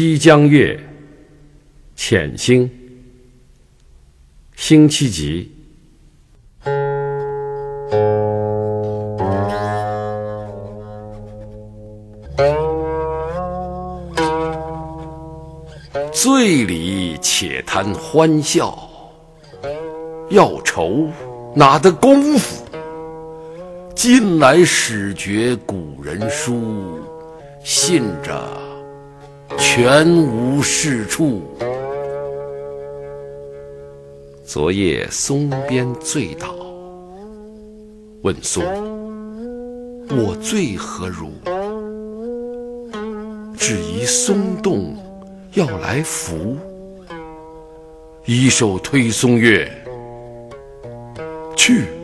[0.00, 0.76] 西江月·
[1.96, 2.70] 浅星，
[4.54, 5.50] 辛弃疾。
[16.12, 18.78] 醉里且谈欢笑，
[20.30, 21.08] 要愁
[21.56, 22.64] 哪得功夫？
[23.96, 27.00] 近来始觉古人书，
[27.64, 28.48] 信着
[29.58, 31.42] 全无是处。
[34.44, 36.54] 昨夜松边醉倒，
[38.22, 38.64] 问松
[40.10, 41.30] ：“我醉何如？”
[43.58, 44.96] 只疑松动
[45.54, 46.56] 要来扶，
[48.24, 49.70] 一手推松月，
[51.56, 51.97] 去。